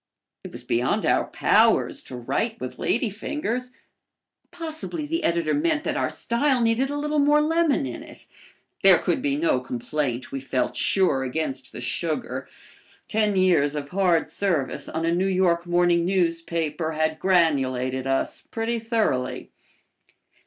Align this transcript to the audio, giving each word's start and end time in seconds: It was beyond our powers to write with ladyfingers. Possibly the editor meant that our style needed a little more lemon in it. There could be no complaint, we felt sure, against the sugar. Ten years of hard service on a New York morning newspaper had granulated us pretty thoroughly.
It 0.43 0.51
was 0.51 0.63
beyond 0.63 1.05
our 1.05 1.25
powers 1.25 2.01
to 2.05 2.15
write 2.15 2.59
with 2.59 2.77
ladyfingers. 2.79 3.69
Possibly 4.49 5.05
the 5.05 5.23
editor 5.23 5.53
meant 5.53 5.83
that 5.83 5.95
our 5.95 6.09
style 6.09 6.59
needed 6.59 6.89
a 6.89 6.97
little 6.97 7.19
more 7.19 7.39
lemon 7.39 7.85
in 7.85 8.01
it. 8.01 8.25
There 8.81 8.97
could 8.97 9.21
be 9.21 9.35
no 9.35 9.59
complaint, 9.59 10.31
we 10.31 10.39
felt 10.39 10.75
sure, 10.75 11.21
against 11.21 11.71
the 11.71 11.81
sugar. 11.81 12.47
Ten 13.07 13.35
years 13.35 13.75
of 13.75 13.89
hard 13.89 14.31
service 14.31 14.89
on 14.89 15.05
a 15.05 15.13
New 15.13 15.27
York 15.27 15.67
morning 15.67 16.03
newspaper 16.03 16.93
had 16.93 17.19
granulated 17.19 18.07
us 18.07 18.41
pretty 18.49 18.79
thoroughly. 18.79 19.51